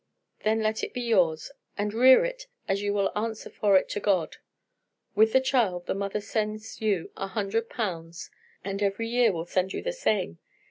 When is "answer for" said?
3.15-3.77